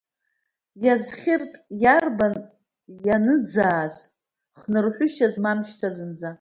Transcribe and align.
Иазхьыртә, 0.83 1.57
иарбан 1.83 2.35
ианыӡааз, 3.05 3.95
хнырҳәышьа 4.59 5.27
змам 5.33 5.59
шьҭа 5.67 5.89
зынӡа? 5.95 6.29